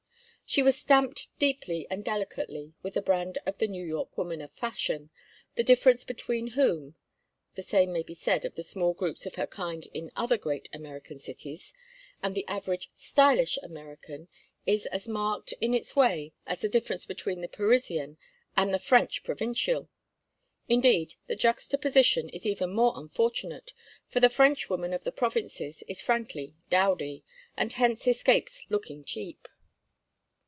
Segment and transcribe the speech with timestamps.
[0.43, 4.51] She was stamped deeply and delicately with the brand of the New York woman of
[4.51, 5.09] fashion,
[5.55, 9.85] the difference between whom—the same may be said of the small groups of her kind
[9.93, 14.27] in other great American cities—and the average "stylish" American
[14.65, 18.17] is as marked in its way as the difference between the Parisian
[18.57, 19.87] and the French provincial;
[20.67, 23.71] indeed, the juxtaposition is even more unfortunate,
[24.09, 27.23] for the Frenchwoman of the provinces is frankly dowdy,
[27.55, 29.47] and hence escapes looking cheap.